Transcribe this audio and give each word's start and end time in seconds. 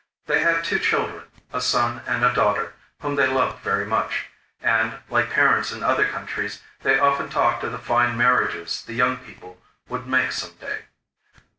They 0.25 0.39
had 0.39 0.63
two 0.63 0.79
children, 0.79 1.25
a 1.53 1.61
son 1.61 2.01
and 2.07 2.25
a 2.25 2.33
daughter, 2.33 2.73
whom 3.01 3.17
they 3.17 3.27
loved 3.27 3.61
very 3.61 3.85
much, 3.85 4.29
and, 4.59 4.97
like 5.11 5.29
parents 5.29 5.71
in 5.71 5.83
other 5.83 6.07
countries, 6.07 6.59
they 6.81 6.97
often 6.97 7.29
talked 7.29 7.63
of 7.63 7.71
the 7.71 7.77
fine 7.77 8.17
marriages 8.17 8.81
the 8.83 8.95
young 8.95 9.17
people 9.17 9.61
would 9.89 10.07
make 10.07 10.31
some 10.31 10.55
day. 10.55 10.85